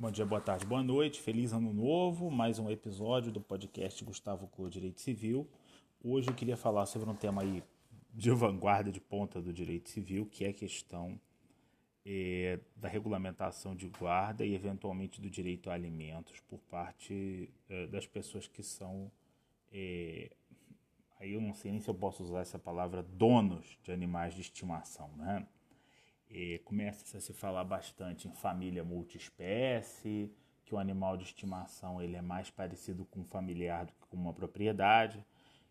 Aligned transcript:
Bom 0.00 0.10
dia, 0.10 0.24
boa 0.24 0.40
tarde, 0.40 0.64
boa 0.64 0.82
noite, 0.82 1.20
feliz 1.20 1.52
ano 1.52 1.74
novo, 1.74 2.30
mais 2.30 2.58
um 2.58 2.70
episódio 2.70 3.30
do 3.30 3.38
podcast 3.38 4.02
Gustavo 4.02 4.46
Clô 4.46 4.66
Direito 4.66 4.98
Civil. 4.98 5.46
Hoje 6.02 6.30
eu 6.30 6.34
queria 6.34 6.56
falar 6.56 6.86
sobre 6.86 7.10
um 7.10 7.14
tema 7.14 7.42
aí 7.42 7.62
de 8.10 8.30
vanguarda 8.30 8.90
de 8.90 8.98
ponta 8.98 9.42
do 9.42 9.52
direito 9.52 9.90
civil, 9.90 10.24
que 10.24 10.46
é 10.46 10.48
a 10.48 10.52
questão 10.54 11.20
é, 12.02 12.58
da 12.74 12.88
regulamentação 12.88 13.76
de 13.76 13.90
guarda 13.90 14.42
e 14.42 14.54
eventualmente 14.54 15.20
do 15.20 15.28
direito 15.28 15.68
a 15.68 15.74
alimentos 15.74 16.40
por 16.48 16.60
parte 16.60 17.52
é, 17.68 17.86
das 17.86 18.06
pessoas 18.06 18.48
que 18.48 18.62
são, 18.62 19.12
é, 19.70 20.30
aí 21.18 21.34
eu 21.34 21.42
não 21.42 21.52
sei 21.52 21.72
nem 21.72 21.80
se 21.82 21.90
eu 21.90 21.94
posso 21.94 22.22
usar 22.22 22.40
essa 22.40 22.58
palavra, 22.58 23.02
donos 23.02 23.78
de 23.82 23.92
animais 23.92 24.32
de 24.32 24.40
estimação, 24.40 25.10
né? 25.18 25.46
Começa 26.64 27.18
a 27.18 27.20
se 27.20 27.32
falar 27.32 27.64
bastante 27.64 28.28
em 28.28 28.32
família 28.32 28.84
multiespécie, 28.84 30.32
que 30.64 30.72
o 30.74 30.78
animal 30.78 31.16
de 31.16 31.24
estimação 31.24 32.00
ele 32.00 32.14
é 32.16 32.22
mais 32.22 32.48
parecido 32.50 33.04
com 33.04 33.20
um 33.20 33.24
familiar 33.24 33.86
do 33.86 33.92
que 33.92 34.06
com 34.08 34.16
uma 34.16 34.32
propriedade. 34.32 35.24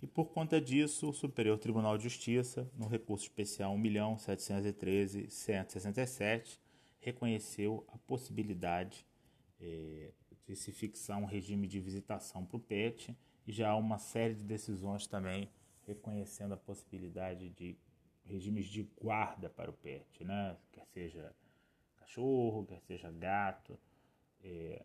E 0.00 0.06
por 0.06 0.26
conta 0.26 0.60
disso, 0.60 1.08
o 1.08 1.12
Superior 1.12 1.58
Tribunal 1.58 1.98
de 1.98 2.04
Justiça, 2.04 2.70
no 2.74 2.86
recurso 2.86 3.24
especial 3.24 3.76
1.713.167, 3.76 6.58
reconheceu 6.98 7.84
a 7.92 7.98
possibilidade 7.98 9.04
é, 9.60 10.12
de 10.46 10.56
se 10.56 10.72
fixar 10.72 11.18
um 11.18 11.26
regime 11.26 11.66
de 11.66 11.80
visitação 11.80 12.44
para 12.44 12.56
o 12.56 12.60
PET 12.60 13.16
e 13.46 13.52
já 13.52 13.70
há 13.70 13.76
uma 13.76 13.98
série 13.98 14.34
de 14.34 14.44
decisões 14.44 15.06
também 15.06 15.50
reconhecendo 15.86 16.52
a 16.52 16.56
possibilidade 16.56 17.50
de 17.50 17.76
regimes 18.26 18.66
de 18.66 18.82
guarda 19.00 19.48
para 19.48 19.70
o 19.70 19.74
pet, 19.74 20.24
né? 20.24 20.56
quer 20.72 20.86
seja 20.86 21.34
cachorro, 21.96 22.64
quer 22.66 22.80
seja 22.80 23.10
gato. 23.10 23.78
É... 24.42 24.84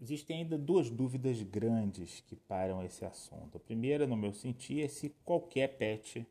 Existem 0.00 0.38
ainda 0.38 0.58
duas 0.58 0.90
dúvidas 0.90 1.40
grandes 1.42 2.20
que 2.20 2.34
param 2.34 2.82
esse 2.82 3.04
assunto. 3.04 3.56
A 3.56 3.60
primeira, 3.60 4.06
no 4.06 4.16
meu 4.16 4.32
sentir, 4.32 4.82
é 4.82 4.88
se 4.88 5.10
qualquer 5.24 5.76
pet 5.78 6.26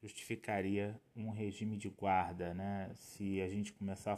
justificaria 0.00 1.00
um 1.16 1.30
regime 1.30 1.76
de 1.76 1.88
guarda, 1.88 2.52
né? 2.52 2.92
Se 2.94 3.40
a 3.40 3.48
gente 3.48 3.72
começar 3.72 4.12
a 4.12 4.16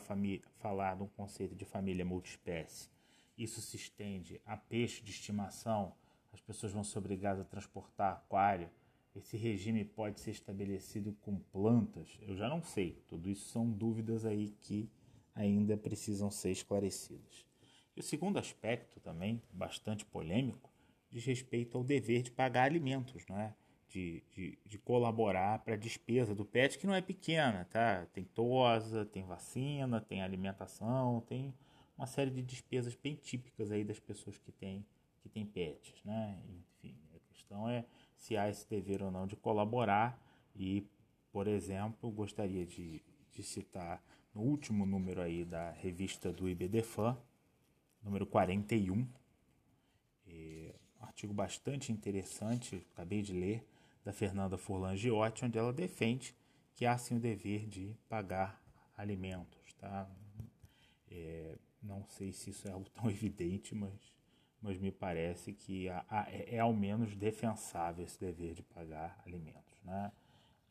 falar 0.59 0.97
de 0.97 1.03
um 1.05 1.09
conceito 1.09 1.55
de 1.55 1.65
família 1.65 2.05
multiespécie, 2.05 2.91
isso 3.39 3.61
se 3.61 3.77
estende 3.77 4.41
a 4.45 4.57
peixe 4.57 5.03
de 5.03 5.11
estimação, 5.11 5.95
as 6.33 6.41
pessoas 6.41 6.73
vão 6.73 6.83
ser 6.83 6.99
obrigadas 6.99 7.47
a 7.47 7.49
transportar 7.49 8.13
aquário 8.13 8.69
esse 9.19 9.37
regime 9.37 9.85
pode 9.85 10.21
ser 10.21 10.31
estabelecido 10.31 11.13
com 11.23 11.39
plantas? 11.39 12.19
Eu 12.21 12.37
já 12.37 12.49
não 12.49 12.63
sei. 12.63 13.03
Tudo 13.07 13.31
isso 13.31 13.49
são 13.49 13.69
dúvidas 13.71 14.25
aí 14.25 14.51
que 14.61 14.91
ainda 15.35 15.77
precisam 15.77 16.31
ser 16.31 16.51
esclarecidas. 16.51 17.47
E 17.97 18.01
o 18.01 18.03
segundo 18.03 18.39
aspecto 18.39 19.01
também, 19.01 19.43
bastante 19.53 20.05
polêmico, 20.05 20.71
diz 21.11 21.25
respeito 21.25 21.79
ao 21.79 21.85
dever 21.85 22.23
de 22.23 22.31
pagar 22.31 22.65
alimentos, 22.65 23.27
não 23.27 23.39
é? 23.39 23.55
De, 23.89 24.23
de, 24.33 24.59
de 24.67 24.79
colaborar 24.79 25.61
para 25.61 25.75
a 25.75 25.79
despesa 25.79 26.35
do 26.35 26.45
pet, 26.45 26.79
que 26.79 26.87
não 26.87 26.95
é 26.95 27.01
pequena, 27.01 27.65
tá? 27.67 28.07
Tem 28.13 28.25
tosa, 28.25 29.07
tem 29.07 29.25
vacina, 29.25 30.01
tem 30.01 30.23
alimentação, 30.23 31.23
tem 31.23 31.55
uma 31.97 32.07
série 32.07 32.31
de 32.31 32.43
despesas 32.43 32.95
bem 32.95 33.15
típicas 33.15 33.71
aí 33.71 33.85
das 33.85 33.99
pessoas 33.99 34.37
que 34.37 34.53
têm 34.53 34.85
que 35.23 35.29
têm 35.29 35.47
pets, 35.47 36.05
né? 36.05 36.41
Enfim, 36.49 36.97
a 37.15 37.19
questão 37.33 37.69
é 37.69 37.85
se 38.17 38.37
há 38.37 38.49
esse 38.49 38.69
dever 38.69 39.03
ou 39.03 39.11
não 39.11 39.27
de 39.27 39.37
colaborar 39.37 40.21
e, 40.55 40.87
por 41.31 41.47
exemplo, 41.47 42.11
gostaria 42.11 42.67
de, 42.67 43.03
de 43.33 43.43
citar 43.43 44.03
no 44.35 44.43
último 44.43 44.85
número 44.85 45.21
aí 45.21 45.45
da 45.45 45.71
revista 45.71 46.33
do 46.33 46.49
IBDFAN, 46.49 47.17
número 48.03 48.27
41, 48.27 49.07
é, 50.27 50.75
um 51.01 51.05
artigo 51.05 51.33
bastante 51.33 51.93
interessante, 51.93 52.87
acabei 52.93 53.23
de 53.23 53.33
ler, 53.33 53.67
da 54.05 54.13
Fernanda 54.13 54.57
Furlan 54.57 54.97
Giotti, 54.97 55.45
onde 55.45 55.59
ela 55.59 55.73
defende 55.73 56.35
que 56.75 56.87
há 56.87 56.97
sim 56.97 57.17
o 57.17 57.21
dever 57.21 57.67
de 57.67 57.97
pagar 58.09 58.63
alimentos. 58.97 59.73
Tá? 59.81 60.09
É, 61.11 61.59
não 61.83 62.05
sei 62.07 62.33
se 62.33 62.51
isso 62.51 62.69
é 62.69 62.71
algo 62.71 62.89
tão 62.91 63.09
evidente, 63.11 63.75
mas 63.75 64.15
mas 64.67 64.77
me 64.79 64.91
parece 64.91 65.53
que 65.53 65.89
é, 65.89 66.57
é 66.57 66.59
ao 66.59 66.75
menos 66.75 67.15
defensável 67.15 68.05
esse 68.05 68.19
dever 68.19 68.53
de 68.53 68.65
pagar 68.65 69.23
alimentos. 69.25 69.81
Né? 69.85 70.11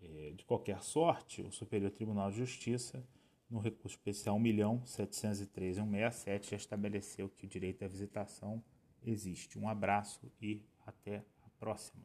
É, 0.02 0.34
de 0.36 0.44
qualquer 0.44 0.84
sorte, 0.84 1.42
o 1.42 1.50
Superior 1.50 1.90
Tribunal 1.90 2.30
de 2.30 2.36
Justiça, 2.36 3.02
no 3.50 3.60
recurso 3.60 3.96
especial 3.96 4.38
1.713.167, 4.38 6.50
já 6.50 6.58
estabeleceu 6.58 7.30
que 7.30 7.46
o 7.46 7.48
direito 7.48 7.86
à 7.86 7.88
visitação 7.88 8.62
existe. 9.02 9.58
Um 9.58 9.70
abraço 9.70 10.30
e 10.42 10.62
até 10.86 11.24
a 11.46 11.50
próxima. 11.58 12.04